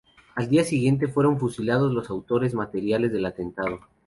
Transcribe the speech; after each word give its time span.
Al 0.35 0.49
día 0.49 0.63
siguiente 0.63 1.07
fueron 1.07 1.37
fusilados 1.37 1.93
los 1.93 2.09
autores 2.09 2.55
materiales 2.55 3.11
del 3.11 3.27
atentado. 3.27 3.81